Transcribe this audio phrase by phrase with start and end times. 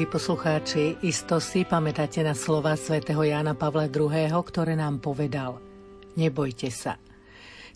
[0.00, 5.60] Milí poslucháči, isto si pamätáte na slova svätého Jána Pavla II., ktoré nám povedal
[6.16, 6.96] Nebojte sa.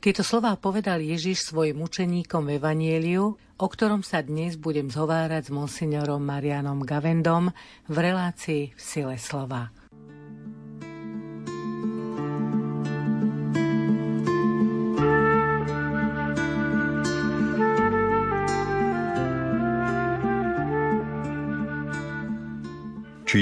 [0.00, 5.52] Tieto slová povedal Ježiš svojim učeníkom v Evanieliu, o ktorom sa dnes budem zhovárať s
[5.52, 7.52] monsignorom Marianom Gavendom
[7.92, 9.83] v relácii v sile slova.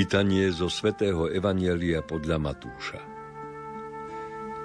[0.02, 2.98] Čítanie zo svätého Evanielia podľa Matúša.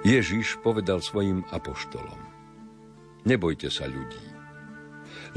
[0.02, 2.18] Ježiš povedal svojim apoštolom.
[3.22, 4.26] Nebojte sa ľudí,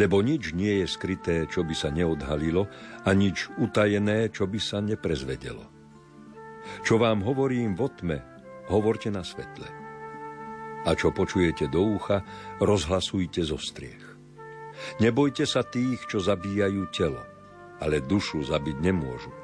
[0.01, 2.65] lebo nič nie je skryté, čo by sa neodhalilo,
[3.05, 5.69] a nič utajené, čo by sa neprezvedelo.
[6.81, 8.25] Čo vám hovorím vo tme,
[8.73, 9.69] hovorte na svetle.
[10.81, 12.25] A čo počujete do ucha,
[12.57, 14.17] rozhlasujte zo striech.
[14.97, 17.21] Nebojte sa tých, čo zabíjajú telo,
[17.77, 19.40] ale dušu zabiť nemôžu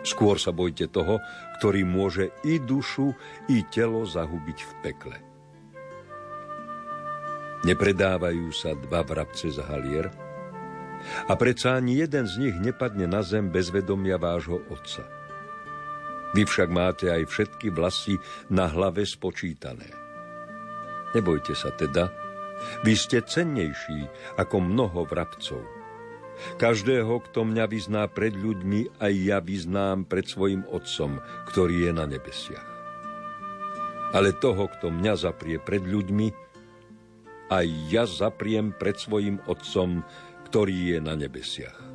[0.00, 1.20] Skôr sa bojte toho,
[1.60, 3.12] ktorý môže i dušu,
[3.52, 5.16] i telo zahubiť v pekle.
[7.60, 10.08] Nepredávajú sa dva vrabce za halier?
[11.28, 15.04] A predsa ani jeden z nich nepadne na zem bez vedomia vášho otca.
[16.32, 18.16] Vy však máte aj všetky vlasy
[18.48, 19.92] na hlave spočítané.
[21.12, 22.08] Nebojte sa teda,
[22.84, 25.79] vy ste cennejší ako mnoho vrabcov.
[26.56, 31.18] Každého, kto mňa vyzná pred ľuďmi, aj ja vyznám pred svojim Otcom,
[31.50, 32.68] ktorý je na nebesiach.
[34.10, 36.50] Ale toho, kto mňa zaprie pred ľuďmi,
[37.50, 40.06] aj ja zapriem pred svojim Otcom,
[40.50, 41.89] ktorý je na nebesiach.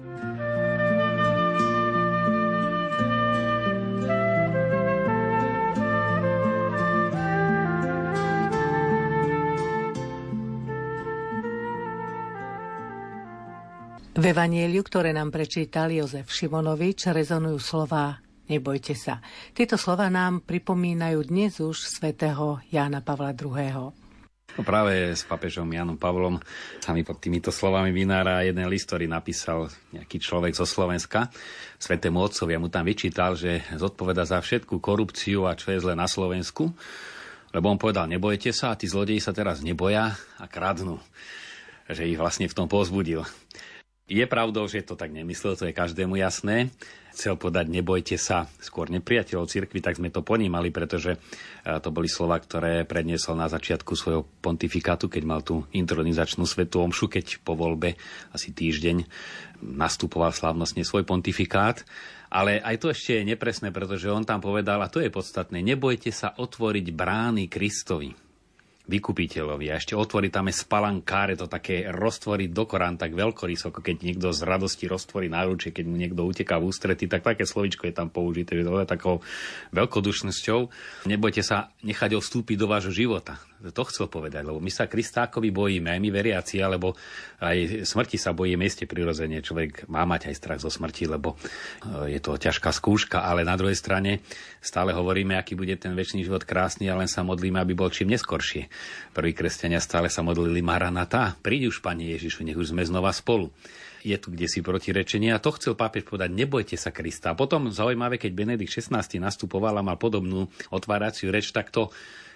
[14.26, 18.18] V Evanieliu, ktoré nám prečítal Jozef Šimonovič, rezonujú slova
[18.50, 19.22] Nebojte sa.
[19.54, 23.94] Tieto slova nám pripomínajú dnes už svätého Jána Pavla II.
[24.58, 26.42] No práve s papežom Janom Pavlom
[26.82, 31.30] sa mi pod týmito slovami vynára jeden list, ktorý napísal nejaký človek zo Slovenska.
[31.78, 36.10] Svetému otcovi mu tam vyčítal, že zodpoveda za všetku korupciu a čo je zle na
[36.10, 36.74] Slovensku.
[37.54, 40.98] Lebo on povedal, nebojte sa a tí zlodeji sa teraz neboja a kradnú.
[41.86, 43.22] Že ich vlastne v tom pozbudil.
[44.06, 46.70] Je pravdou, že to tak nemyslel, to je každému jasné.
[47.10, 51.20] Chcel podať, nebojte sa skôr nepriateľov cirkvi, tak sme to ponímali, pretože e,
[51.82, 57.10] to boli slova, ktoré predniesol na začiatku svojho pontifikátu, keď mal tú intronizačnú svetú omšu,
[57.10, 57.98] keď po voľbe
[58.30, 59.10] asi týždeň
[59.74, 61.82] nastupoval slávnostne svoj pontifikát.
[62.30, 66.14] Ale aj to ešte je nepresné, pretože on tam povedal, a to je podstatné, nebojte
[66.14, 68.25] sa otvoriť brány Kristovi
[68.86, 69.74] vykupiteľovi.
[69.74, 74.30] A ešte otvorí tam spalankáre, to také roztvoriť do Korán tak veľkorys, ako keď niekto
[74.30, 78.14] z radosti roztvorí náručie, keď mu niekto uteká v ústrety, tak také slovičko je tam
[78.14, 79.26] použité, že to je takou
[79.74, 80.60] veľkodušnosťou.
[81.10, 83.42] Nebojte sa nechať ho vstúpiť do vášho života.
[83.64, 86.92] To chcel povedať, lebo my sa Kristákovi bojíme, aj my veriaci, alebo
[87.40, 89.40] aj smrti sa bojíme mieste prirodzene.
[89.40, 93.56] Človek má mať aj strach zo smrti, lebo e, je to ťažká skúška, ale na
[93.56, 94.20] druhej strane
[94.60, 98.12] stále hovoríme, aký bude ten väčší život krásny a len sa modlíme, aby bol čím
[98.12, 98.68] neskoršie.
[99.16, 103.54] Prví kresťania stále sa modlili Maranatá, príď už, Pane Ježišu, nech už sme znova spolu
[104.06, 107.34] je tu kde si protirečenie a to chcel pápež povedať, nebojte sa Krista.
[107.34, 109.18] A potom zaujímavé, keď Benedikt 16.
[109.18, 111.90] nastupoval a mal podobnú otváraciu reč, tak to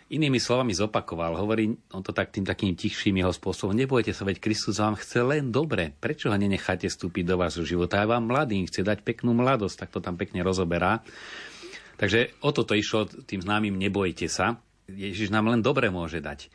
[0.09, 1.37] inými slovami zopakoval.
[1.37, 3.77] Hovorí on to tak tým takým tichším jeho spôsobom.
[3.77, 5.93] Nebojte sa, veď Kristus vám chce len dobre.
[5.93, 8.01] Prečo ho nenecháte vstúpiť do vášho života?
[8.01, 11.05] Aj vám mladým chce dať peknú mladosť, tak to tam pekne rozoberá.
[12.01, 14.57] Takže o toto išlo tým známym nebojte sa.
[14.89, 16.49] Ježiš nám len dobre môže dať.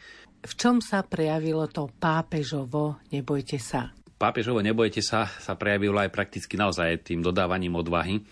[0.45, 3.95] V čom sa prejavilo to pápežovo nebojte sa?
[4.19, 8.25] Pápežovo nebojte sa sa prejavilo aj prakticky naozaj tým dodávaním odvahy,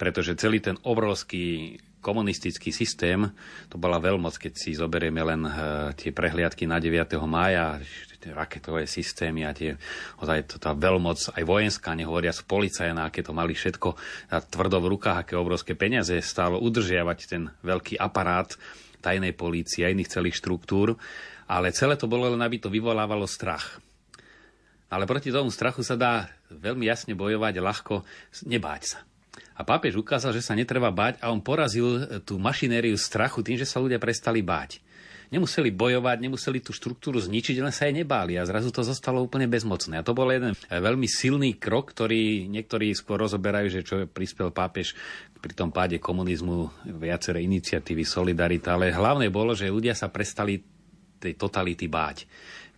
[0.00, 3.30] pretože celý ten obrovský komunistický systém,
[3.70, 5.54] to bola veľmoc, keď si zoberieme len uh,
[5.94, 7.14] tie prehliadky na 9.
[7.24, 7.78] mája,
[8.30, 9.74] raketové systémy a tie,
[10.22, 13.98] ozaj to, tá veľmoc aj vojenská, nehovoriac policajná, aké to mali všetko
[14.54, 18.54] tvrdo v rukách, aké obrovské peniaze stálo udržiavať ten veľký aparát
[19.02, 20.94] tajnej polície a iných celých štruktúr,
[21.50, 23.82] ale celé to bolo len, aby to vyvolávalo strach.
[24.92, 27.94] Ale proti tomu strachu sa dá veľmi jasne bojovať ľahko,
[28.46, 28.98] nebáť sa.
[29.56, 33.56] A pápež ukázal, že sa netreba báť a on porazil e, tú mašinériu strachu tým,
[33.56, 34.80] že sa ľudia prestali báť.
[35.32, 39.48] Nemuseli bojovať, nemuseli tú štruktúru zničiť, len sa aj nebáli a zrazu to zostalo úplne
[39.48, 39.96] bezmocné.
[39.96, 44.52] A to bol jeden e, veľmi silný krok, ktorý niektorí skôr rozoberajú, že čo prispel
[44.52, 44.92] pápež
[45.40, 50.60] pri tom páde komunizmu, viaceré iniciatívy, solidarita, ale hlavné bolo, že ľudia sa prestali
[51.22, 52.26] tej totality báť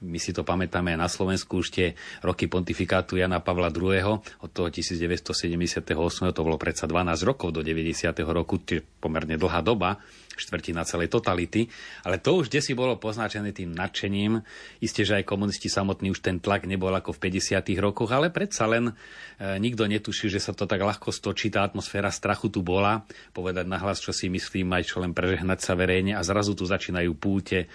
[0.05, 4.21] My si to pamätáme na Slovensku tie roky pontifikátu Jana Pavla II.
[4.45, 5.97] Od toho 1978.
[6.31, 8.13] to bolo predsa 12 rokov do 90.
[8.29, 9.97] roku, čiže pomerne dlhá doba
[10.37, 11.71] štvrtina celej totality,
[12.03, 14.43] ale to už desi bolo poznačené tým nadšením.
[14.83, 17.65] Isté, že aj komunisti samotní už ten tlak nebol ako v 50.
[17.81, 18.95] rokoch, ale predsa len e,
[19.59, 24.03] nikto netuší, že sa to tak ľahko stočí, tá atmosféra strachu tu bola, povedať nahlas,
[24.03, 27.67] čo si myslím, aj čo len prežehnať sa verejne a zrazu tu začínajú púte,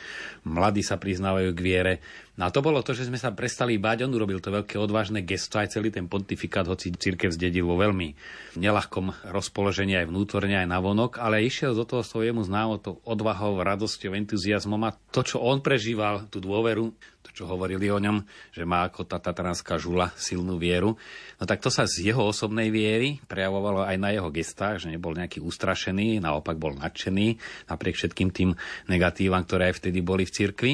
[0.46, 1.94] mladí sa priznávajú k viere.
[2.40, 4.08] No a to bolo to, že sme sa prestali báť.
[4.08, 8.16] On urobil to veľké odvážne gesto, aj celý ten pontifikát, hoci církev zdedil vo veľmi
[8.56, 14.16] nelahkom rozpoložení aj vnútorne, aj navonok, ale išiel do toho svojemu známo to odvahou, radosťou,
[14.16, 16.96] entuziasmom a to, čo on prežíval, tú dôveru,
[17.28, 18.24] to, čo hovorili o ňom,
[18.56, 20.96] že má ako tá tatranská žula silnú vieru,
[21.36, 25.12] no tak to sa z jeho osobnej viery prejavovalo aj na jeho gestách, že nebol
[25.12, 27.36] nejaký ustrašený, naopak bol nadšený,
[27.68, 28.56] napriek všetkým tým
[28.88, 30.74] negatívam, ktoré aj vtedy boli v cirkvi.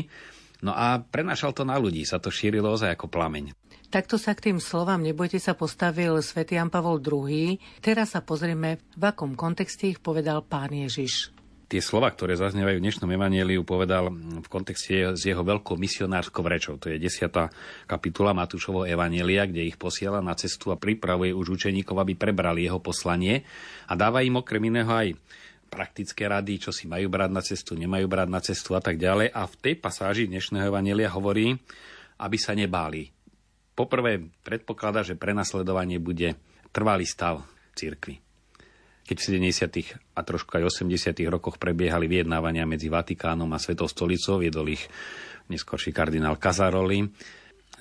[0.66, 3.54] No a prenašal to na ľudí, sa to šírilo ozaj ako plameň.
[3.94, 7.62] Takto sa k tým slovám nebojte sa postavil svätý Jan Pavol II.
[7.86, 11.30] Teraz sa pozrieme, v akom kontexte ich povedal pán Ježiš.
[11.66, 16.78] Tie slova, ktoré zaznievajú v dnešnom evaneliu, povedal v kontexte s jeho veľkou misionárskou rečou.
[16.78, 17.30] To je 10.
[17.90, 22.78] kapitula Matúšovo evanelia, kde ich posiela na cestu a pripravuje už učeníkov, aby prebrali jeho
[22.78, 23.46] poslanie
[23.90, 25.18] a dáva im okrem iného aj
[25.76, 29.28] praktické rady, čo si majú brať na cestu, nemajú brať na cestu a tak ďalej.
[29.36, 31.52] A v tej pasáži dnešného Evangelia hovorí,
[32.24, 33.12] aby sa nebáli.
[33.76, 36.40] Poprvé predpokladá, že prenasledovanie bude
[36.72, 37.44] trvalý stav
[37.76, 38.24] cirkvi.
[39.04, 40.16] Keď v 70.
[40.16, 41.12] a trošku aj 80.
[41.28, 44.88] rokoch prebiehali vyjednávania medzi Vatikánom a Svetou stolicou, viedol ich
[45.52, 47.04] neskôrší kardinál Kazaroli,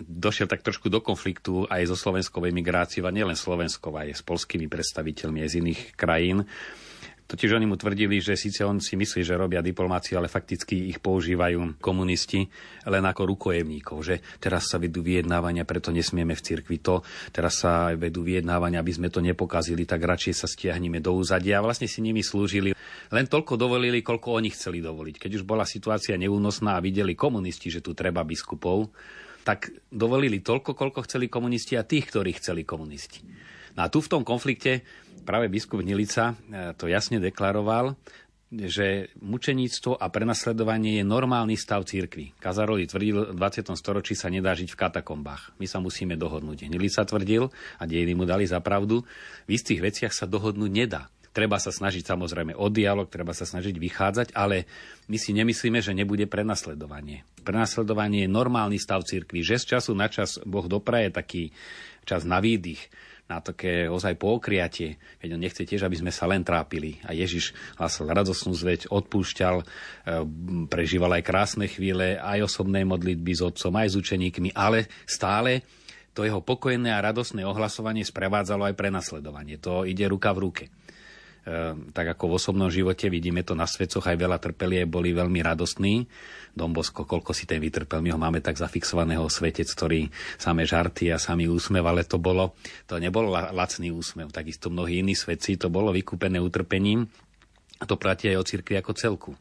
[0.03, 4.67] došiel tak trošku do konfliktu aj so slovenskou emigráciou, a nielen slovenskou, aj s polskými
[4.67, 6.43] predstaviteľmi aj z iných krajín
[7.25, 11.01] Totiž oni mu tvrdili, že síce on si myslí, že robia diplomáciu, ale fakticky ich
[11.01, 12.45] používajú komunisti
[12.85, 17.01] len ako rukojemníkov, že teraz sa vedú vyjednávania, preto nesmieme v cirkvi to,
[17.33, 21.65] teraz sa vedú vyjednávania, aby sme to nepokazili, tak radšej sa stiahneme do úzadia a
[21.65, 22.77] vlastne si nimi slúžili.
[23.09, 25.17] Len toľko dovolili, koľko oni chceli dovoliť.
[25.17, 28.93] Keď už bola situácia neúnosná a videli komunisti, že tu treba biskupov,
[29.49, 33.25] tak dovolili toľko, koľko chceli komunisti a tých, ktorí chceli komunisti.
[33.75, 34.87] No a tu v tom konflikte
[35.27, 37.99] práve biskup Nilica e, to jasne deklaroval,
[38.55, 42.39] že mučeníctvo a prenasledovanie je normálny stav církvy.
[42.39, 43.75] Kazaroli tvrdil, v 20.
[43.75, 45.59] storočí sa nedá žiť v katakombách.
[45.59, 46.71] My sa musíme dohodnúť.
[46.71, 49.03] Nilica tvrdil, a dejiny mu dali za pravdu,
[49.49, 51.11] v istých veciach sa dohodnúť nedá.
[51.35, 54.71] Treba sa snažiť samozrejme o dialog, treba sa snažiť vychádzať, ale
[55.11, 57.27] my si nemyslíme, že nebude prenasledovanie.
[57.43, 61.51] Prenasledovanie je normálny stav církvy, že z času na čas Boh dopraje taký
[62.07, 62.87] čas na výdych,
[63.25, 65.01] na také ozaj pookriatie.
[65.21, 67.01] Veď on nechce tiež, aby sme sa len trápili.
[67.09, 69.65] A Ježiš hlásal radosnú zveď, odpúšťal, e,
[70.69, 75.65] prežíval aj krásne chvíle, aj osobné modlitby s otcom, aj s učeníkmi, ale stále
[76.15, 79.59] to jeho pokojné a radosné ohlasovanie sprevádzalo aj prenasledovanie.
[79.59, 80.65] To ide ruka v ruke.
[81.45, 85.45] Ehm, tak ako v osobnom živote, vidíme to na svecoch, aj veľa trpelie boli veľmi
[85.45, 86.09] radostní.
[86.57, 90.09] Dombosko, koľko si ten vytrpel, my ho máme tak zafixovaného svetec, ktorý
[90.41, 92.57] samé žarty a samý úsmev, ale to bolo,
[92.89, 97.13] to nebol lacný úsmev, takisto mnohí iní svetci, to bolo vykúpené utrpením
[97.77, 99.33] a to platí aj o cirkvi ako celku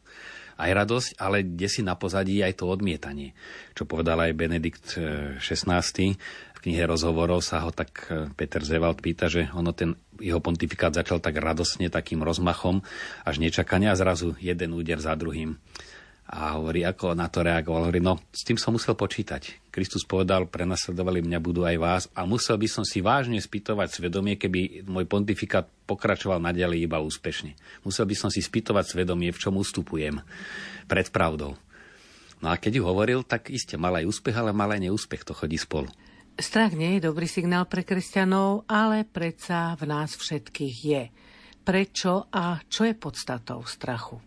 [0.54, 3.34] aj radosť, ale kde si na pozadí aj to odmietanie.
[3.74, 4.86] Čo povedal aj Benedikt
[5.42, 6.14] XVI eh,
[6.54, 10.94] v knihe rozhovorov sa ho tak eh, Peter Zevald pýta, že ono ten jeho pontifikát
[10.94, 12.82] začal tak radosne, takým rozmachom,
[13.26, 15.58] až nečakania zrazu jeden úder za druhým.
[16.24, 17.84] A hovorí, ako na to reagoval.
[17.84, 19.68] Hovorí, no, s tým som musel počítať.
[19.68, 22.02] Kristus povedal, prenasledovali mňa, budú aj vás.
[22.16, 27.52] A musel by som si vážne spýtovať svedomie, keby môj pontifikát pokračoval naďalej iba úspešne.
[27.84, 30.24] Musel by som si spýtovať svedomie, v čom ustupujem
[30.88, 31.60] pred pravdou.
[32.40, 35.36] No a keď ju hovoril, tak iste mal aj úspech, ale mal aj neúspech, to
[35.36, 35.92] chodí spolu.
[36.34, 41.02] Strach nie je dobrý signál pre kresťanov, ale predsa v nás všetkých je.
[41.62, 44.18] Prečo a čo je podstatou strachu?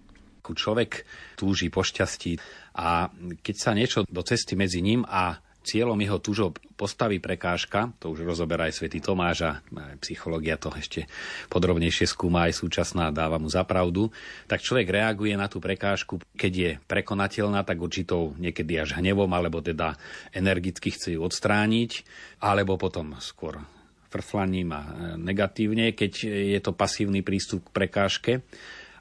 [0.47, 1.03] Človek
[1.35, 2.39] túži po šťastí
[2.79, 3.11] a
[3.43, 5.35] keď sa niečo do cesty medzi ním a
[5.67, 9.51] cieľom jeho túžob postaví prekážka, to už rozoberá aj svätý Tomáš a
[9.99, 11.11] psychológia to ešte
[11.51, 14.07] podrobnejšie skúma aj súčasná, dáva mu zapravdu,
[14.47, 19.59] tak človek reaguje na tú prekážku, keď je prekonateľná, tak určitou niekedy až hnevom, alebo
[19.59, 19.99] teda
[20.31, 22.07] energicky chce ju odstrániť,
[22.39, 23.59] alebo potom skôr
[24.07, 24.81] frflaním a
[25.19, 28.33] negatívne, keď je to pasívny prístup k prekážke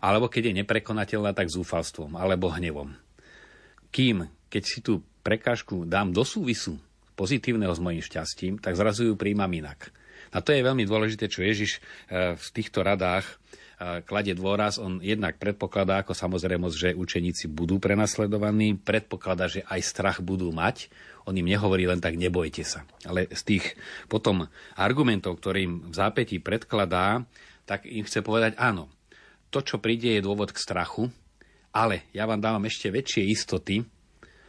[0.00, 2.94] alebo keď je neprekonateľná, tak zúfalstvom alebo hnevom.
[3.90, 6.78] Kým, keď si tú prekážku dám do súvisu
[7.18, 9.90] pozitívneho s mojim šťastím, tak zrazu ju príjmam inak.
[10.30, 13.26] A to je veľmi dôležité, čo Ježiš e, v týchto radách
[14.08, 20.18] kladie dôraz, on jednak predpokladá ako samozrejmosť, že učeníci budú prenasledovaní, predpokladá, že aj strach
[20.24, 20.88] budú mať,
[21.28, 22.88] on im nehovorí len tak, nebojte sa.
[23.04, 23.64] Ale z tých
[24.08, 24.48] potom
[24.80, 27.28] argumentov, ktorým v zápätí predkladá,
[27.68, 28.88] tak im chce povedať áno.
[29.52, 31.12] To, čo príde, je dôvod k strachu,
[31.76, 33.84] ale ja vám dávam ešte väčšie istoty,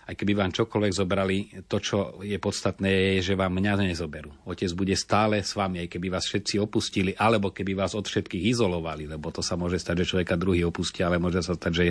[0.07, 1.37] aj keby vám čokoľvek zobrali,
[1.67, 4.31] to, čo je podstatné, je, že vám mňa nezoberú.
[4.47, 8.55] Otec bude stále s vami, aj keby vás všetci opustili, alebo keby vás od všetkých
[8.55, 11.85] izolovali, lebo to sa môže stať, že človeka druhý opustia, ale môže sa stať, že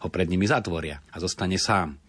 [0.00, 2.00] ho pred nimi zatvoria a zostane sám.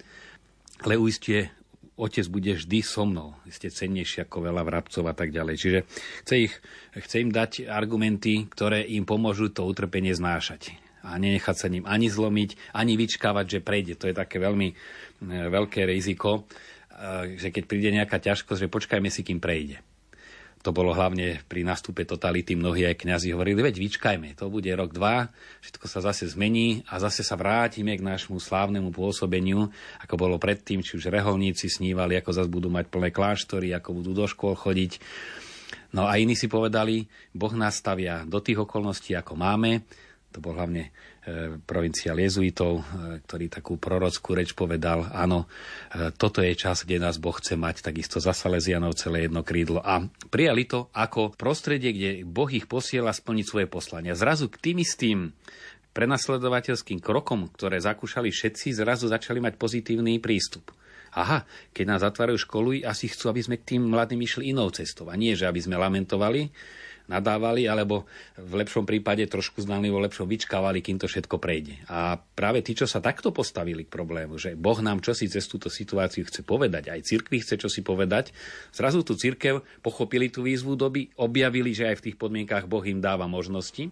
[0.79, 1.51] Ale uistie
[1.99, 3.35] otec bude vždy so mnou.
[3.51, 5.55] Ste cennejší ako veľa vrabcov a tak ďalej.
[5.59, 5.79] Čiže
[6.23, 6.53] chce, ich,
[6.95, 10.71] chce im dať argumenty, ktoré im pomôžu to utrpenie znášať.
[11.05, 13.93] A nenechať sa ním ani zlomiť, ani vyčkávať, že prejde.
[13.99, 14.75] To je také veľmi e,
[15.27, 16.43] veľké riziko,
[16.91, 19.79] e, že keď príde nejaká ťažkosť, že počkajme si, kým prejde
[20.59, 24.91] to bolo hlavne pri nastupe totality, mnohí aj kňazi hovorili, veď vyčkajme, to bude rok,
[24.91, 25.31] dva,
[25.63, 29.71] všetko sa zase zmení a zase sa vrátime k nášmu slávnemu pôsobeniu,
[30.03, 34.11] ako bolo predtým, či už reholníci snívali, ako zase budú mať plné kláštory, ako budú
[34.11, 34.99] do škôl chodiť.
[35.95, 39.87] No a iní si povedali, Boh nastavia do tých okolností, ako máme,
[40.29, 40.89] to bol hlavne
[41.25, 42.83] e, provincia jezuitov, e,
[43.25, 45.50] ktorý takú prorockú reč povedal, áno,
[45.89, 49.81] e, toto je čas, kde nás Boh chce mať, takisto za Salesianov celé jedno krídlo.
[49.81, 54.13] A prijali to ako prostredie, kde Boh ich posiela splniť svoje poslania.
[54.13, 55.33] Zrazu k tým istým
[55.98, 60.69] prenasledovateľským krokom, ktoré zakúšali všetci, zrazu začali mať pozitívny prístup.
[61.17, 61.41] Aha,
[61.74, 65.09] keď nás zatvárajú školu, asi chcú, aby sme k tým mladým išli inou cestou.
[65.09, 66.53] A nie, že aby sme lamentovali,
[67.09, 68.05] nadávali, alebo
[68.37, 71.81] v lepšom prípade trošku znali vo lepšom vyčkávali, kým to všetko prejde.
[71.89, 75.67] A práve tí, čo sa takto postavili k problému, že Boh nám čosi cez túto
[75.67, 78.31] situáciu chce povedať, aj cirkvi chce čosi povedať,
[78.69, 83.01] zrazu tú cirkev pochopili tú výzvu doby, objavili, že aj v tých podmienkách Boh im
[83.01, 83.89] dáva možnosti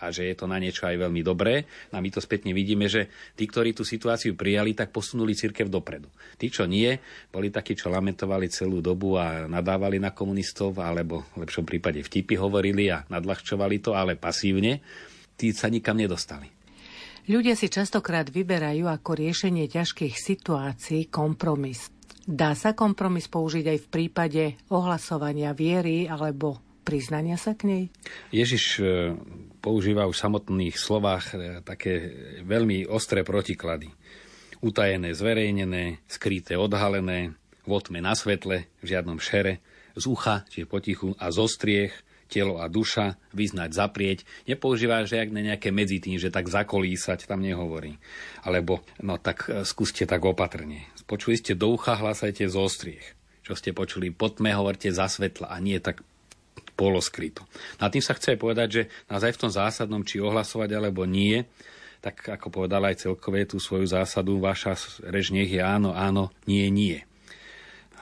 [0.00, 1.68] a že je to na niečo aj veľmi dobré.
[1.92, 6.08] A my to spätne vidíme, že tí, ktorí tú situáciu prijali, tak posunuli cirkev dopredu.
[6.40, 6.96] Tí, čo nie,
[7.28, 12.40] boli takí, čo lamentovali celú dobu a nadávali na komunistov, alebo v lepšom prípade vtipy
[12.40, 14.80] hovorili a nadľahčovali to, ale pasívne,
[15.36, 16.48] tí sa nikam nedostali.
[17.28, 21.92] Ľudia si častokrát vyberajú ako riešenie ťažkých situácií kompromis.
[22.24, 24.42] Dá sa kompromis použiť aj v prípade
[24.72, 27.84] ohlasovania viery alebo priznania sa k nej?
[28.34, 29.14] Ježiš e,
[29.62, 32.10] používa už v samotných slovách e, také
[32.42, 33.94] veľmi ostré protiklady.
[34.58, 39.62] Utajené, zverejnené, skryté, odhalené, v otme na svetle, v žiadnom šere,
[39.94, 41.94] z ucha, čiže potichu, a zo striech,
[42.26, 44.18] telo a duša, vyznať, zaprieť.
[44.50, 47.98] Nepoužíva, na nejaké medzi tým, že tak zakolísať, tam nehovorí.
[48.42, 50.90] Alebo, no tak e, skúste tak opatrne.
[51.06, 53.14] Počuli ste do ucha, hlasajte zo striech.
[53.46, 56.06] Čo ste počuli pod tme, hovorte za svetla a nie tak
[56.80, 57.44] poloskryto.
[57.76, 58.82] Na tým sa chce povedať, že
[59.12, 61.44] nás aj v tom zásadnom, či ohlasovať alebo nie,
[62.00, 66.64] tak ako povedal aj celkové tú svoju zásadu, vaša reč nech je áno, áno, nie,
[66.72, 67.04] nie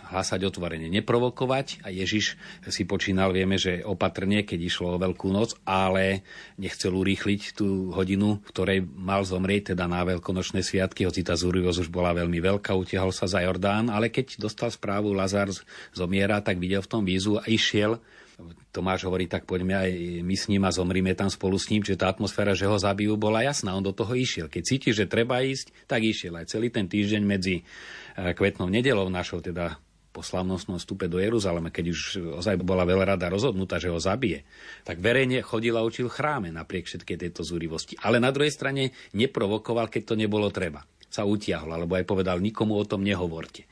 [0.08, 1.84] hlasať otvorene, neprovokovať.
[1.84, 6.24] A Ježiš si počínal, vieme, že opatrne, keď išlo o Veľkú noc, ale
[6.56, 11.88] nechcel urýchliť tú hodinu, v ktorej mal zomrieť, teda na veľkonočné sviatky, hoci tá zúrivosť
[11.88, 15.52] už bola veľmi veľká, utiahol sa za Jordán, ale keď dostal správu Lazar
[15.92, 18.00] zomiera, tak videl v tom vízu a išiel
[18.70, 19.90] Tomáš hovorí, tak poďme aj
[20.22, 23.18] my s ním a zomrime tam spolu s ním, čiže tá atmosféra, že ho zabijú,
[23.18, 23.74] bola jasná.
[23.74, 24.46] On do toho išiel.
[24.46, 26.38] Keď cíti, že treba ísť, tak išiel.
[26.38, 29.82] Aj celý ten týždeň medzi eh, kvetnou nedelou našou, teda
[30.14, 32.00] po slavnostnom vstupe do Jeruzalema, keď už
[32.40, 34.42] ozaj bola veľrada rozhodnutá, že ho zabije,
[34.82, 37.94] tak verejne chodil a učil chráme napriek všetkej tejto zúrivosti.
[38.02, 40.82] Ale na druhej strane neprovokoval, keď to nebolo treba.
[41.08, 43.68] Sa utiahol, alebo aj povedal, nikomu o tom nehovorte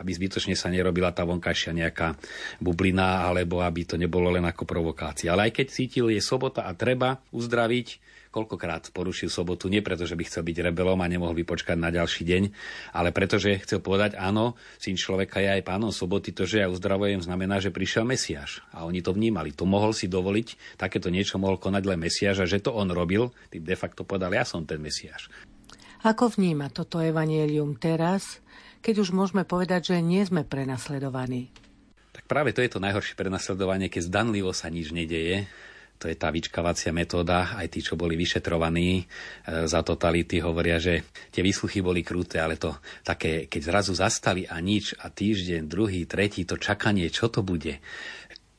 [0.00, 2.16] aby zbytočne sa nerobila tá vonkajšia nejaká
[2.58, 5.30] bublina, alebo aby to nebolo len ako provokácia.
[5.30, 10.14] Ale aj keď cítil, je sobota a treba uzdraviť, koľkokrát porušil sobotu, nie preto, že
[10.14, 12.42] by chcel byť rebelom a nemohol by počkať na ďalší deň,
[12.94, 16.70] ale preto, že chcel povedať, áno, syn človeka je aj pánom soboty, to, že ja
[16.70, 18.62] uzdravujem, znamená, že prišiel Mesiáš.
[18.70, 19.50] A oni to vnímali.
[19.58, 23.34] To mohol si dovoliť, takéto niečo mohol konať len Mesiáš a že to on robil,
[23.50, 25.28] tým de facto povedal, ja som ten Mesiáš.
[26.00, 28.40] Ako vníma toto evanielium teraz,
[28.80, 31.52] keď už môžeme povedať, že nie sme prenasledovaní?
[32.10, 35.46] Tak práve to je to najhoršie prenasledovanie, keď zdanlivo sa nič nedeje,
[36.00, 37.60] to je tá vyčkávacia metóda.
[37.60, 39.04] Aj tí, čo boli vyšetrovaní e,
[39.68, 42.72] za totality, hovoria, že tie výsluchy boli kruté, ale to
[43.04, 47.84] také, keď zrazu zastali a nič a týždeň, druhý, tretí, to čakanie, čo to bude,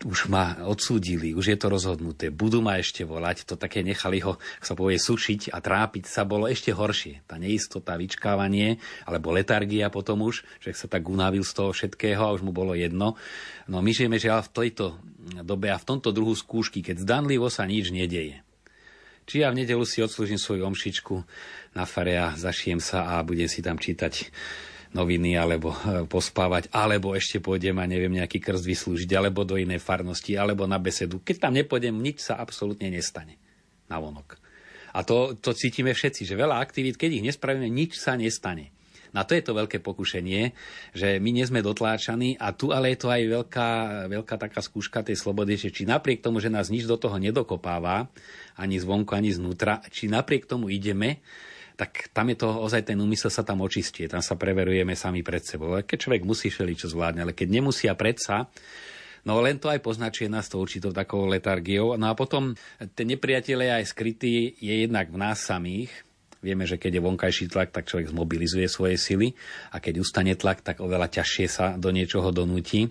[0.01, 4.37] už ma odsúdili, už je to rozhodnuté, budú ma ešte volať, to také nechali ho,
[4.37, 7.25] ak sa povie, sušiť a trápiť sa bolo ešte horšie.
[7.29, 12.33] Tá neistota, vyčkávanie, alebo letargia potom už, že sa tak unavil z toho všetkého a
[12.33, 13.13] už mu bolo jedno.
[13.69, 14.97] No my žijeme žiaľ v tejto
[15.45, 18.41] dobe a v tomto druhu skúšky, keď zdanlivo sa nič nedeje.
[19.29, 21.15] Či ja v nedelu si odslúžim svoju omšičku
[21.77, 24.33] na fare a zašijem sa a budem si tam čítať
[24.91, 29.79] noviny alebo e, pospávať, alebo ešte pôjdem a neviem nejaký krst vyslúžiť, alebo do inej
[29.83, 31.23] farnosti, alebo na besedu.
[31.23, 33.39] Keď tam nepôjdem, nič sa absolútne nestane
[33.87, 34.39] na vonok.
[34.91, 38.75] A to, to cítime všetci, že veľa aktivít, keď ich nespravíme, nič sa nestane.
[39.11, 40.55] Na to je to veľké pokušenie,
[40.95, 43.69] že my nie sme dotláčaní a tu ale je to aj veľká,
[44.07, 48.07] veľká taká skúška tej slobody, že či napriek tomu, že nás nič do toho nedokopáva,
[48.55, 51.19] ani zvonku, ani znútra, či napriek tomu ideme,
[51.81, 55.41] tak tam je to ozaj ten úmysel sa tam očistie, tam sa preverujeme sami pred
[55.41, 55.81] sebou.
[55.81, 58.45] Keď človek musí šeliť, čo zvládne, ale keď nemusia predsa,
[59.21, 61.93] No len to aj poznačuje nás to určitou takou letargiou.
[61.93, 62.57] No a potom
[62.97, 65.93] ten nepriateľ je aj skrytý, je jednak v nás samých,
[66.41, 69.37] Vieme, že keď je vonkajší tlak, tak človek zmobilizuje svoje sily
[69.69, 72.89] a keď ustane tlak, tak oveľa ťažšie sa do niečoho donúti.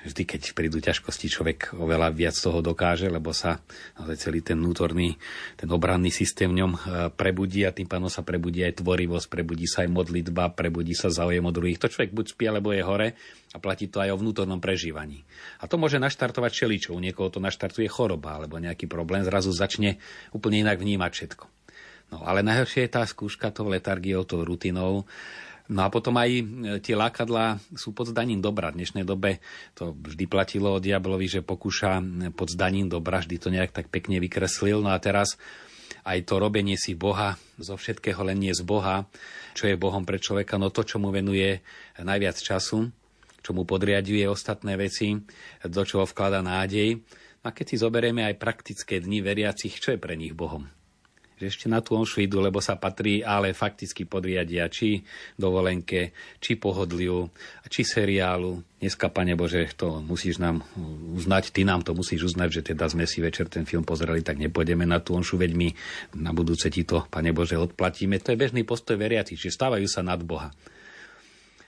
[0.00, 3.60] Vždy, keď prídu ťažkosti, človek oveľa viac toho dokáže, lebo sa
[4.16, 5.20] celý ten vnútorný,
[5.60, 6.78] ten obranný systém v ňom e,
[7.12, 11.44] prebudí a tým pánom sa prebudí aj tvorivosť, prebudí sa aj modlitba, prebudí sa záujem
[11.44, 11.76] o druhých.
[11.84, 13.12] To človek buď spí, alebo je hore
[13.52, 15.20] a platí to aj o vnútornom prežívaní.
[15.60, 16.96] A to môže naštartovať čeličov.
[16.96, 20.00] Niekoho to naštartuje choroba alebo nejaký problém, zrazu začne
[20.32, 21.59] úplne inak vnímať všetko.
[22.10, 25.06] No ale najhoršie je tá skúška tou letargiou, tou rutinou.
[25.70, 26.42] No a potom aj e,
[26.82, 28.74] tie lákadlá sú pod zdaním dobra.
[28.74, 29.38] V dnešnej dobe
[29.78, 32.02] to vždy platilo o diablovi, že pokúša
[32.34, 34.82] pod zdaním dobra, vždy to nejak tak pekne vykreslil.
[34.82, 35.38] No a teraz
[36.02, 39.06] aj to robenie si Boha, zo všetkého len nie z Boha,
[39.54, 41.62] čo je Bohom pre človeka, no to, čo mu venuje
[42.02, 42.90] najviac času,
[43.38, 45.14] čo mu podriaduje ostatné veci,
[45.62, 46.98] do čoho vklada nádej.
[47.46, 50.79] A keď si zoberieme aj praktické dni veriacich, čo je pre nich Bohom?
[51.46, 55.00] Ešte na tú omšu idú, lebo sa patrí, ale fakticky podriadia či
[55.38, 57.32] dovolenke, či pohodliu,
[57.70, 58.60] či seriálu.
[58.80, 60.64] Dneska, Pane Bože, to musíš nám
[61.16, 64.40] uznať, ty nám to musíš uznať, že teda sme si večer ten film pozreli, tak
[64.40, 65.68] nepôjdeme na tú omšu, veď my
[66.16, 68.20] na budúce ti to, Pane Bože, odplatíme.
[68.24, 70.52] To je bežný postoj veriacich, že stávajú sa nad Boha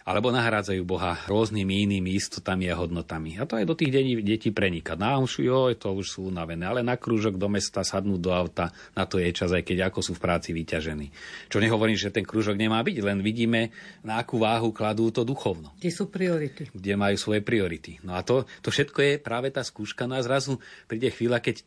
[0.03, 3.39] alebo nahrádzajú Boha rôznymi inými istotami a hodnotami.
[3.39, 4.99] A to aj do tých detí, detí preniká.
[4.99, 8.75] Na omšu, jo, to už sú unavené, ale na krúžok do mesta sadnú do auta,
[8.99, 11.09] na to je čas, aj keď ako sú v práci vyťažení.
[11.47, 13.71] Čo nehovorím, že ten krúžok nemá byť, len vidíme,
[14.03, 15.71] na akú váhu kladú to duchovno.
[15.79, 16.71] Kde sú priority.
[16.75, 18.03] Kde majú svoje priority.
[18.03, 20.11] No a to, to všetko je práve tá skúška.
[20.11, 20.59] No a zrazu
[20.91, 21.63] príde chvíľa, keď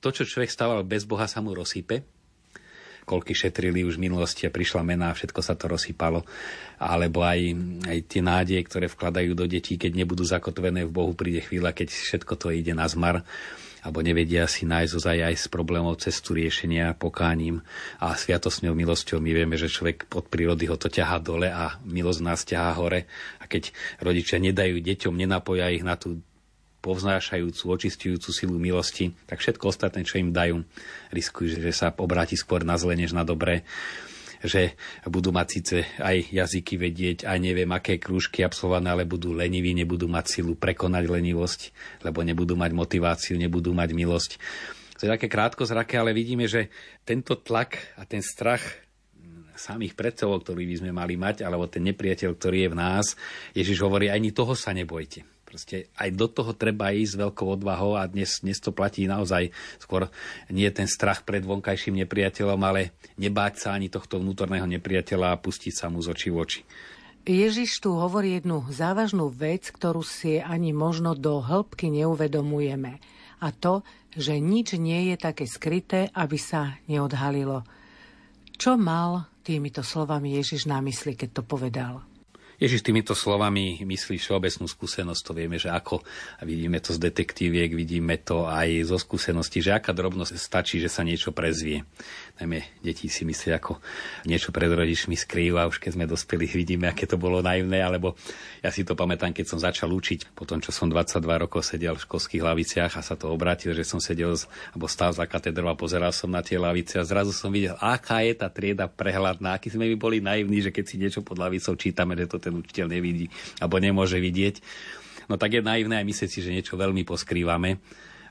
[0.00, 2.13] to, čo človek stával bez Boha, sa mu rozsype
[3.04, 6.24] koľky šetrili už v minulosti a prišla mena a všetko sa to rozsypalo.
[6.80, 7.40] Alebo aj,
[7.86, 11.92] aj tie nádeje, ktoré vkladajú do detí, keď nebudú zakotvené v Bohu, príde chvíľa, keď
[11.92, 13.22] všetko to ide na zmar
[13.84, 17.60] alebo nevedia si nájsť ozaj aj s problémov cestu riešenia pokáním
[18.00, 19.20] a sviatosňou milosťou.
[19.20, 23.04] My vieme, že človek od prírody ho to ťahá dole a milosť nás ťahá hore.
[23.36, 26.24] A keď rodičia nedajú deťom, nenapoja ich na tú
[26.84, 30.60] povznášajúcu, očistujúcu silu milosti, tak všetko ostatné, čo im dajú,
[31.08, 33.64] riskujú, že sa obráti skôr na zle, než na dobré
[34.44, 34.76] že
[35.08, 40.04] budú mať síce aj jazyky vedieť, aj neviem aké krúžky absolvované, ale budú leniví, nebudú
[40.04, 41.60] mať silu prekonať lenivosť,
[42.04, 44.30] lebo nebudú mať motiváciu, nebudú mať milosť.
[45.00, 46.68] To je také krátko zrake, ale vidíme, že
[47.08, 48.84] tento tlak a ten strach
[49.56, 53.06] samých predcov, ktorý by sme mali mať, alebo ten nepriateľ, ktorý je v nás,
[53.56, 55.33] Ježiš hovorí, ani toho sa nebojte.
[55.54, 59.54] Proste aj do toho treba ísť s veľkou odvahou a dnes, dnes to platí naozaj
[59.78, 60.10] skôr
[60.50, 65.70] nie ten strach pred vonkajším nepriateľom, ale nebáť sa ani tohto vnútorného nepriateľa a pustiť
[65.70, 66.60] sa mu z očí v oči.
[67.22, 72.98] Ježiš tu hovorí jednu závažnú vec, ktorú si ani možno do hĺbky neuvedomujeme.
[73.38, 77.62] A to, že nič nie je také skryté, aby sa neodhalilo.
[78.58, 82.02] Čo mal týmito slovami Ježiš na mysli, keď to povedal?
[82.54, 86.06] Ježiš týmito slovami myslí všeobecnú skúsenosť, to vieme, že ako
[86.46, 91.02] vidíme to z detektíviek, vidíme to aj zo skúsenosti, že aká drobnosť stačí, že sa
[91.02, 91.82] niečo prezvie.
[92.38, 93.82] Najmä deti si myslia, ako
[94.26, 98.14] niečo pred rodičmi skrýva, už keď sme dospeli, vidíme, aké to bolo naivné, alebo
[98.62, 101.98] ja si to pamätám, keď som začal učiť, po tom, čo som 22 rokov sedel
[101.98, 104.34] v školských laviciach a sa to obratil, že som sedel
[104.72, 108.24] alebo stál za katedrou a pozeral som na tie lavice a zrazu som videl, aká
[108.24, 111.76] je tá trieda prehľadná, aký sme by boli naivní, že keď si niečo pod lavicou
[111.76, 114.60] čítame, že to ten učiteľ nevidí alebo nemôže vidieť.
[115.32, 117.80] No tak je naivné aj myslieť si, že niečo veľmi poskrývame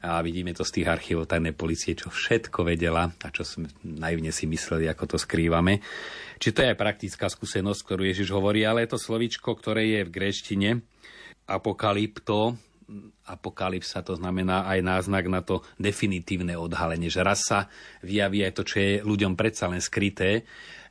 [0.04, 4.36] a vidíme to z tých archívov tajnej policie, čo všetko vedela a čo sme naivne
[4.36, 5.80] si mysleli, ako to skrývame.
[6.44, 10.02] Či to je aj praktická skúsenosť, ktorú Ježiš hovorí, ale je to slovičko, ktoré je
[10.04, 10.70] v gréštine
[11.48, 12.60] apokalypto,
[13.26, 17.72] apokalypsa, to znamená aj náznak na to definitívne odhalenie, že raz sa
[18.04, 20.44] vyjaví aj to, čo je ľuďom predsa len skryté,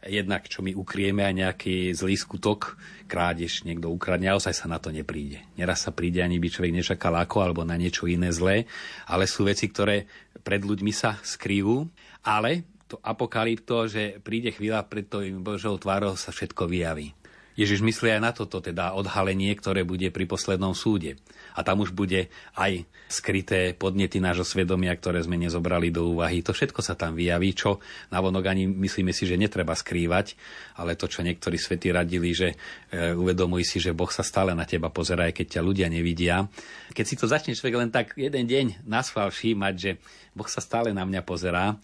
[0.02, 2.74] jednak čo my ukrieme aj nejaký zlý skutok,
[3.06, 5.44] krádež niekto ukradne, a sa na to nepríde.
[5.54, 8.66] Neraz sa príde, ani by človek nečakal ako, alebo na niečo iné zlé,
[9.06, 10.08] ale sú veci, ktoré
[10.42, 11.86] pred ľuďmi sa skrývajú,
[12.26, 17.16] ale to apokalypto, že príde chvíľa pred tou Božou tvárou sa všetko vyjaví.
[17.52, 21.20] Ježiš myslí aj na toto, teda odhalenie, ktoré bude pri poslednom súde.
[21.56, 26.40] A tam už bude aj skryté podnety nášho svedomia, ktoré sme nezobrali do úvahy.
[26.44, 30.34] To všetko sa tam vyjaví, čo navonok ani myslíme si, že netreba skrývať,
[30.80, 32.56] ale to, čo niektorí svety radili, že
[32.88, 36.48] e, uvedomuj si, že Boh sa stále na teba pozerá, aj keď ťa ľudia nevidia.
[36.96, 39.90] Keď si to začne človek len tak jeden deň na schvál všímať, že
[40.32, 41.76] Boh sa stále na mňa pozerá,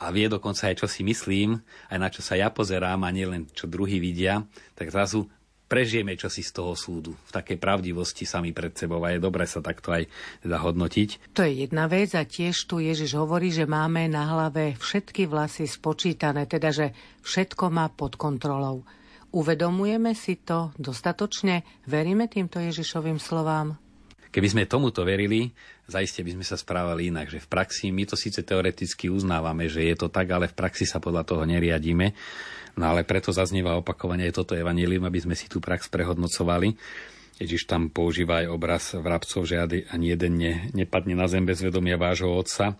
[0.00, 1.60] a vie dokonca aj, čo si myslím,
[1.92, 4.40] aj na čo sa ja pozerám a nielen čo druhý vidia,
[4.72, 5.28] tak zrazu
[5.70, 7.14] prežijeme čosi z toho súdu.
[7.14, 10.10] V takej pravdivosti sami pred sebou a je dobré sa takto aj
[10.42, 11.30] teda hodnotiť.
[11.38, 15.70] To je jedna vec a tiež tu Ježiš hovorí, že máme na hlave všetky vlasy
[15.70, 16.90] spočítané, teda že
[17.22, 18.82] všetko má pod kontrolou.
[19.30, 21.62] Uvedomujeme si to dostatočne?
[21.86, 23.78] Veríme týmto Ježišovým slovám?
[24.30, 25.50] Keby sme tomuto verili,
[25.90, 29.86] zaiste by sme sa správali inak, že v praxi my to síce teoreticky uznávame, že
[29.86, 32.14] je to tak, ale v praxi sa podľa toho neriadíme.
[32.76, 36.76] No ale preto zaznieva opakovane aj toto evanílium, aby sme si tú prax prehodnocovali.
[37.40, 39.56] Ježiš tam používa aj obraz vrabcov, že
[39.88, 42.76] ani jeden ne, nepadne na zem bez vedomia vášho otca.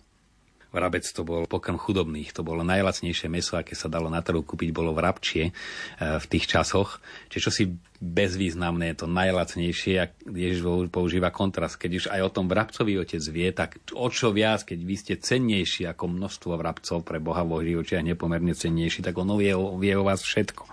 [0.71, 4.71] Vrabec to bol pokrm chudobných, to bolo najlacnejšie meso, aké sa dalo na trhu kúpiť,
[4.71, 5.53] bolo vrabčie e,
[5.99, 7.03] v tých časoch.
[7.27, 7.65] Čiže čo si
[7.99, 11.75] bezvýznamné, to najlacnejšie a Ježiš používa kontrast.
[11.75, 15.15] Keď už aj o tom vrabcovi otec vie, tak o čo viac, keď vy ste
[15.19, 20.07] cennejší ako množstvo vrabcov pre Boha vo očiach nepomerne cennejší, tak on vie, vie o
[20.07, 20.65] vás všetko.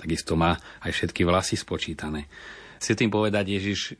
[0.00, 2.26] Takisto má aj všetky vlasy spočítané.
[2.78, 3.98] Chcem tým povedať, Ježiš,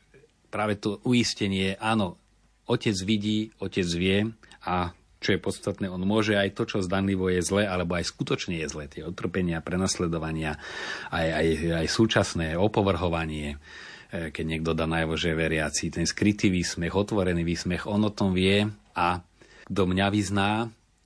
[0.49, 2.17] práve to uistenie, áno,
[2.65, 4.19] otec vidí, otec vie
[4.65, 8.63] a čo je podstatné, on môže aj to, čo zdanlivo je zlé, alebo aj skutočne
[8.63, 10.63] je zlé, tie utrpenia, prenasledovania,
[11.11, 11.47] aj, aj,
[11.85, 13.59] aj súčasné opovrhovanie,
[14.15, 18.15] e, keď niekto dá najavo, že je veriaci, ten skrytý výsmech, otvorený výsmech, on o
[18.15, 18.63] tom vie
[18.95, 19.19] a
[19.67, 20.51] kto mňa vyzná,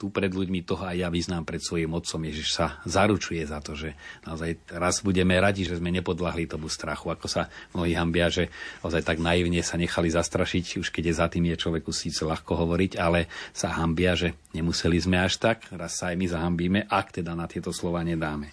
[0.02, 2.18] tu pred ľuďmi toho aj ja vyznám pred svojim otcom.
[2.26, 3.94] Ježiš sa zaručuje za to, že
[4.26, 8.50] naozaj raz budeme radi, že sme nepodľahli tomu strachu, ako sa mnohí hambia, že
[8.82, 12.58] naozaj tak naivne sa nechali zastrašiť, už keď je za tým je človeku síce ľahko
[12.58, 17.22] hovoriť, ale sa hambia, že nemuseli sme až tak, raz sa aj my zahambíme, ak
[17.22, 18.50] teda na tieto slova nedáme.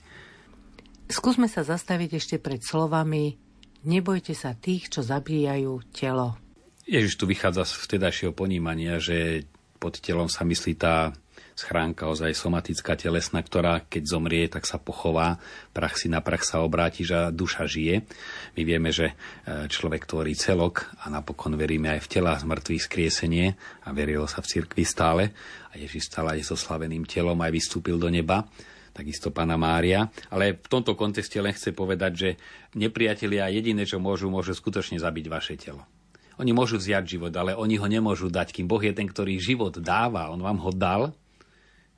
[1.09, 6.35] Skúsme sa zastaviť ešte pred slovami Nebojte sa tých, čo zabíjajú telo.
[6.83, 9.47] Ježiš tu vychádza z vtedajšieho ponímania, že
[9.79, 11.15] pod telom sa myslí tá
[11.57, 15.41] schránka ozaj somatická telesná, ktorá keď zomrie, tak sa pochová,
[15.75, 18.05] prach si na prach sa obráti, že duša žije.
[18.55, 22.83] My vieme, že e, človek tvorí celok a napokon veríme aj v tela z mŕtvych
[22.85, 23.47] skriesenie
[23.83, 25.35] a verilo sa v cirkvi stále.
[25.69, 28.47] A Ježiš stále aj so slaveným telom aj vystúpil do neba
[28.89, 30.11] takisto pána Mária.
[30.27, 32.29] Ale v tomto kontexte len chce povedať, že
[32.75, 35.87] nepriatelia jediné, čo môžu, môžu skutočne zabiť vaše telo.
[36.39, 39.75] Oni môžu vziať život, ale oni ho nemôžu dať, kým Boh je ten, ktorý život
[39.79, 40.31] dáva.
[40.31, 41.11] On vám ho dal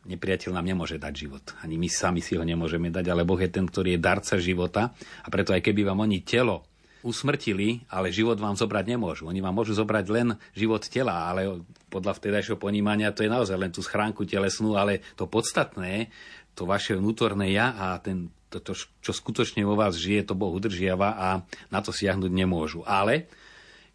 [0.02, 1.46] Nepriateľ nám nemôže dať život.
[1.62, 4.98] Ani my sami si ho nemôžeme dať, ale Boh je ten, ktorý je darca života.
[5.22, 6.66] A preto aj keby vám oni telo
[7.02, 9.30] usmrtili, ale život vám zobrať nemôžu.
[9.30, 13.74] Oni vám môžu zobrať len život tela, ale podľa vtedajšieho ponímania to je naozaj len
[13.74, 16.14] tú schránku telesnú, ale to podstatné,
[16.54, 20.54] to vaše vnútorné ja a ten, to, to, čo skutočne vo vás žije, to Boh
[20.54, 21.28] udržiava a
[21.74, 22.86] na to siahnuť nemôžu.
[22.86, 23.26] Ale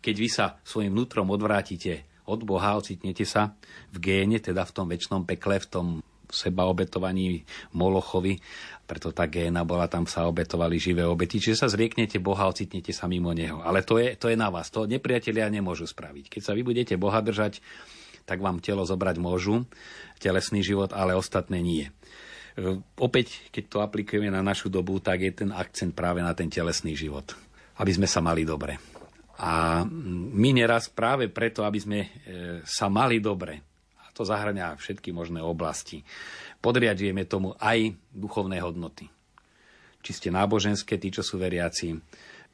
[0.03, 3.55] keď vy sa svojim vnútrom odvrátite od Boha, ocitnete sa
[3.95, 5.87] v géne, teda v tom väčšnom pekle, v tom
[6.27, 8.39] seba obetovaní Molochovi,
[8.87, 11.39] preto tá géna bola, tam sa obetovali živé obety.
[11.39, 13.63] Čiže sa zrieknete Boha, ocitnete sa mimo Neho.
[13.63, 16.31] Ale to je, to je na vás, to nepriatelia nemôžu spraviť.
[16.31, 17.63] Keď sa vy budete Boha držať,
[18.27, 19.67] tak vám telo zobrať môžu,
[20.19, 21.87] telesný život, ale ostatné nie.
[22.99, 26.97] Opäť, keď to aplikujeme na našu dobu, tak je ten akcent práve na ten telesný
[26.97, 27.37] život.
[27.77, 28.96] Aby sme sa mali dobre.
[29.37, 29.85] A
[30.33, 32.09] my neraz práve preto, aby sme e,
[32.65, 33.61] sa mali dobre,
[34.01, 36.01] a to zahrania všetky možné oblasti,
[36.65, 39.13] podriadujeme tomu aj duchovné hodnoty.
[40.01, 42.01] Či ste náboženské, tí, čo sú veriaci,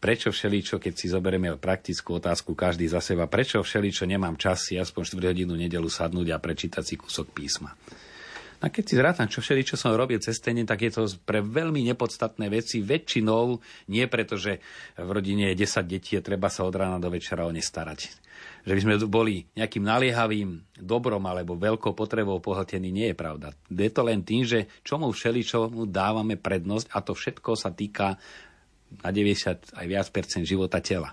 [0.02, 4.74] prečo všeličo, keď si zoberieme praktickú otázku každý za seba, prečo všeličo nemám čas si
[4.74, 7.78] aspoň 4 hodinu nedelu sadnúť a prečítať si kúsok písma.
[8.62, 11.42] A keď si zrátam, čo všeli, čo som robil cez ten tak je to pre
[11.42, 12.78] veľmi nepodstatné veci.
[12.78, 13.58] Väčšinou
[13.90, 14.62] nie preto, že
[14.94, 18.14] v rodine je 10 detí a treba sa od rána do večera o ne starať.
[18.62, 23.50] Že by sme boli nejakým naliehavým dobrom alebo veľkou potrebou pohltení, nie je pravda.
[23.66, 28.14] Je to len tým, že čomu všeli, čomu dávame prednosť a to všetko sa týka
[29.02, 31.10] na 90 aj viac percent života tela.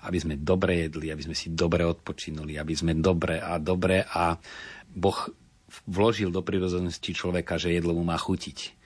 [0.00, 4.32] aby sme dobre jedli, aby sme si dobre odpočinuli, aby sme dobre a dobre a
[4.90, 5.18] Boh
[5.86, 8.76] vložil do prirodzenosti človeka, že jedlo mu má chutiť.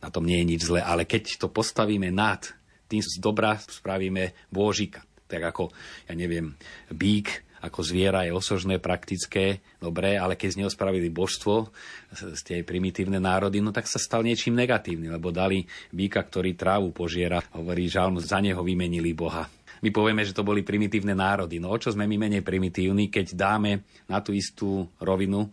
[0.00, 2.48] Na tom nie je nič zlé, ale keď to postavíme nad,
[2.88, 5.04] tým z dobra spravíme bôžika.
[5.30, 5.70] Tak ako,
[6.10, 6.58] ja neviem,
[6.90, 11.68] bík ako zviera je osožné, praktické, dobré, ale keď z neho spravili božstvo,
[12.16, 16.88] z tej primitívne národy, no tak sa stal niečím negatívnym, lebo dali býka, ktorý trávu
[16.96, 19.44] požiera, hovorí žalm, za neho vymenili Boha.
[19.80, 21.56] My povieme, že to boli primitívne národy.
[21.56, 25.48] No o čo sme my menej primitívni, keď dáme na tú istú rovinu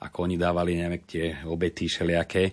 [0.00, 2.42] ako oni dávali neviem, tie obety všelijaké.
[2.48, 2.52] E,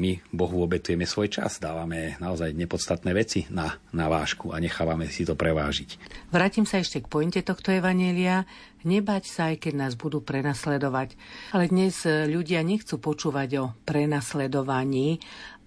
[0.00, 5.28] my Bohu obetujeme svoj čas, dávame naozaj nepodstatné veci na, na vášku a nechávame si
[5.28, 6.00] to prevážiť.
[6.32, 8.48] Vrátim sa ešte k pointe tohto evanielia.
[8.88, 11.20] Nebať sa, aj keď nás budú prenasledovať.
[11.52, 15.20] Ale dnes ľudia nechcú počúvať o prenasledovaní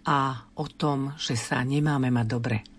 [0.09, 2.72] a o tom, že sa nemáme mať dobre.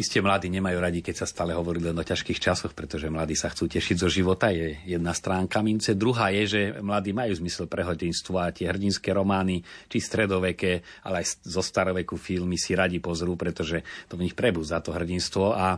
[0.00, 3.52] Isté mladí nemajú radi, keď sa stále hovorí len o ťažkých časoch, pretože mladí sa
[3.52, 5.92] chcú tešiť zo života, je jedna stránka mince.
[5.92, 9.60] Druhá je, že mladí majú zmysel pre hrdinstvo a tie hrdinské romány,
[9.92, 14.80] či stredoveké, ale aj zo staroveku filmy si radi pozrú, pretože to v nich prebúza
[14.80, 15.76] to hrdinstvo a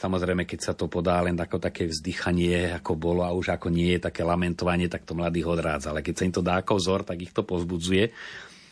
[0.00, 4.00] Samozrejme, keď sa to podá len ako také vzdychanie, ako bolo a už ako nie
[4.00, 5.92] je také lamentovanie, tak to mladých odrádza.
[5.92, 8.08] Ale keď sa im to dá ako vzor, tak ich to pozbudzuje.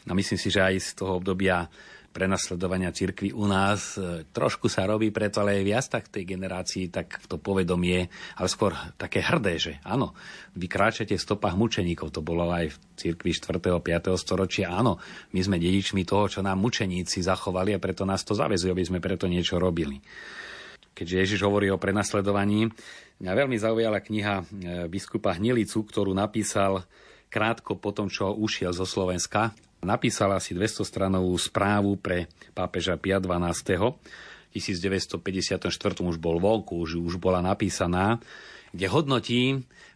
[0.09, 1.69] A myslím si, že aj z toho obdobia
[2.13, 3.95] prenasledovania cirkvi u nás.
[3.95, 8.49] E, trošku sa robí preto, ale aj viac tak tej generácii, tak to povedomie, ale
[8.49, 10.17] skôr také hrdé, že áno,
[10.57, 13.61] vy kráčate v stopách mučeníkov, to bolo aj v cirkvi 4.
[13.71, 14.19] a 5.
[14.19, 14.99] storočia, áno,
[15.37, 18.99] my sme dedičmi toho, čo nám mučeníci zachovali a preto nás to zavezuje, aby sme
[18.99, 20.01] preto niečo robili.
[20.99, 22.67] Keďže Ježiš hovorí o prenasledovaní,
[23.23, 24.45] mňa veľmi zaujala kniha e,
[24.91, 26.83] biskupa Hnilicu, ktorú napísal
[27.31, 33.23] krátko po tom, čo ušiel zo Slovenska Napísala si 200 stranovú správu pre pápeža Pia
[33.23, 33.95] 12.
[34.49, 35.71] 1954
[36.03, 38.19] už bol vonku, už, už bola napísaná,
[38.73, 39.43] kde hodnotí,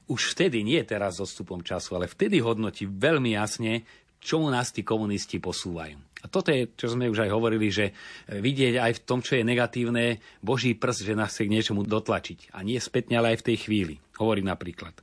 [0.07, 3.83] už vtedy, nie teraz so stupom času, ale vtedy hodnotí veľmi jasne,
[4.23, 5.99] čomu nás tí komunisti posúvajú.
[6.23, 7.91] A toto je, čo sme už aj hovorili, že
[8.31, 12.55] vidieť aj v tom, čo je negatívne, Boží prst, že nás chce k niečomu dotlačiť.
[12.55, 13.95] A nie spätne, ale aj v tej chvíli.
[14.23, 14.95] Hovorí napríklad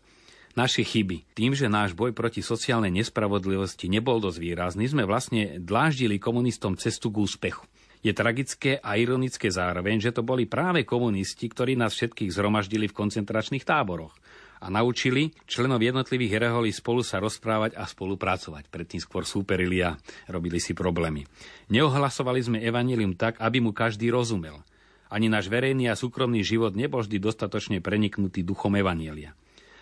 [0.57, 1.25] naše chyby.
[1.35, 7.13] Tým, že náš boj proti sociálnej nespravodlivosti nebol dosť výrazný, sme vlastne dláždili komunistom cestu
[7.13, 7.65] k úspechu.
[7.99, 12.95] Je tragické a ironické zároveň, že to boli práve komunisti, ktorí nás všetkých zhromaždili v
[12.95, 14.15] koncentračných táboroch
[14.59, 18.67] a naučili členov jednotlivých reholí spolu sa rozprávať a spolupracovať.
[18.67, 19.95] Predtým skôr súperili a
[20.27, 21.27] robili si problémy.
[21.71, 24.59] Neohlasovali sme evanilium tak, aby mu každý rozumel.
[25.09, 29.33] Ani náš verejný a súkromný život nebol vždy dostatočne preniknutý duchom evanielia.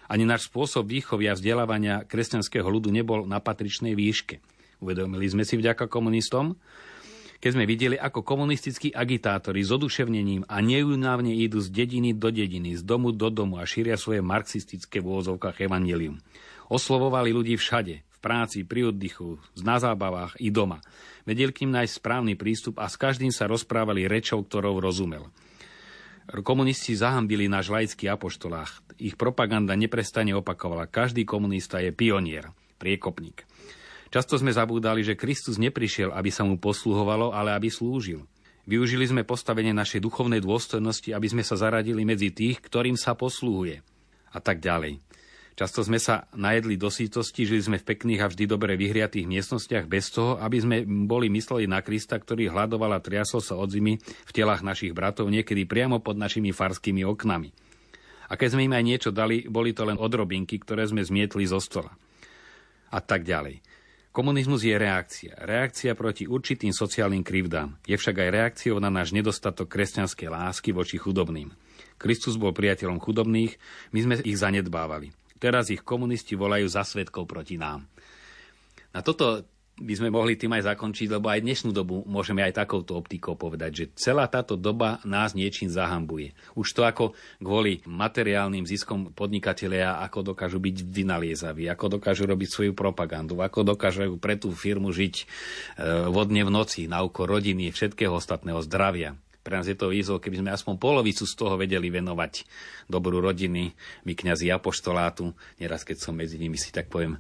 [0.08, 4.40] Ani náš spôsob výchovy a vzdelávania kresťanského ľudu nebol na patričnej výške.
[4.80, 6.56] Uvedomili sme si vďaka komunistom,
[7.38, 12.74] keď sme videli, ako komunistickí agitátori s oduševnením a neunávne idú z dediny do dediny,
[12.74, 16.18] z domu do domu a šíria svoje marxistické v úvozovkách evanelium.
[16.68, 20.82] Oslovovali ľudí všade, v práci, pri oddychu, na zábavách i doma.
[21.30, 25.30] Vedeli k ním nájsť správny prístup a s každým sa rozprávali rečou, ktorou rozumel.
[26.28, 28.84] Komunisti zahambili náš laický apoštolách.
[29.00, 30.92] Ich propaganda neprestane opakovala.
[30.92, 32.52] Každý komunista je pionier,
[32.84, 33.48] priekopník.
[34.12, 38.28] Často sme zabúdali, že Kristus neprišiel, aby sa mu posluhovalo, ale aby slúžil.
[38.68, 43.80] Využili sme postavenie našej duchovnej dôstojnosti, aby sme sa zaradili medzi tých, ktorým sa posluhuje.
[44.36, 45.00] A tak ďalej.
[45.58, 49.90] Často sme sa najedli do sítosti, žili sme v pekných a vždy dobre vyhriatých miestnostiach
[49.90, 53.98] bez toho, aby sme boli mysleli na Krista, ktorý hľadoval a triasol sa od zimy
[53.98, 57.50] v telách našich bratov, niekedy priamo pod našimi farskými oknami.
[58.30, 61.58] A keď sme im aj niečo dali, boli to len odrobinky, ktoré sme zmietli zo
[61.58, 61.90] stola.
[62.94, 63.58] A tak ďalej.
[64.14, 65.42] Komunizmus je reakcia.
[65.42, 67.82] Reakcia proti určitým sociálnym krivdám.
[67.90, 71.50] Je však aj reakciou na náš nedostatok kresťanskej lásky voči chudobným.
[71.98, 73.58] Kristus bol priateľom chudobných,
[73.90, 75.10] my sme ich zanedbávali.
[75.38, 77.86] Teraz ich komunisti volajú za svetkov proti nám.
[78.92, 79.46] Na toto
[79.78, 83.72] by sme mohli tým aj zakončiť, lebo aj dnešnú dobu môžeme aj takouto optikou povedať,
[83.74, 86.34] že celá táto doba nás niečím zahambuje.
[86.58, 92.74] Už to ako kvôli materiálnym ziskom podnikatelia, ako dokážu byť vynaliezaví, ako dokážu robiť svoju
[92.74, 95.26] propagandu, ako dokážu pre tú firmu žiť e,
[96.10, 99.14] vodne v noci, na úkor rodiny, všetkého ostatného zdravia.
[99.48, 102.44] Pre nás je to výzov, keby sme aspoň polovicu z toho vedeli venovať
[102.92, 103.72] dobrú rodiny,
[104.04, 107.16] my kňazi apoštolátu, neraz keď som medzi nimi si tak poviem,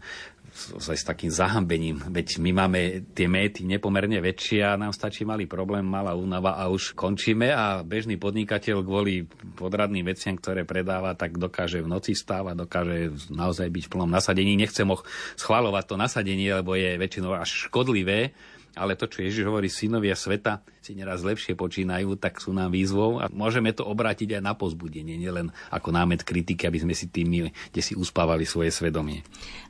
[0.75, 2.79] s takým zahambením, veď my máme
[3.15, 7.85] tie méty nepomerne väčšie a nám stačí malý problém, malá únava a už končíme a
[7.87, 9.23] bežný podnikateľ kvôli
[9.55, 12.97] podradným veciam, ktoré predáva, tak dokáže v noci stávať, dokáže
[13.31, 14.59] naozaj byť v plnom nasadení.
[14.59, 14.99] Nechcem ho
[15.39, 18.35] schvalovať to nasadenie, lebo je väčšinou až škodlivé,
[18.77, 23.19] ale to, čo Ježiš hovorí, synovia sveta si neraz lepšie počínajú, tak sú nám výzvou
[23.19, 27.51] a môžeme to obrátiť aj na pozbudenie, nielen ako námet kritiky, aby sme si tými,
[27.51, 29.25] kde si uspávali svoje svedomie.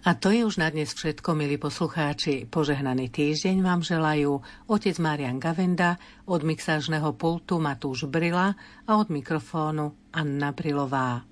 [0.05, 2.45] A to je už na dnes všetko, milí poslucháči.
[2.45, 9.95] Požehnaný týždeň vám želajú otec Marian Gavenda, od mixážneho pultu Matúš Brila a od mikrofónu
[10.11, 11.23] Anna Brilová.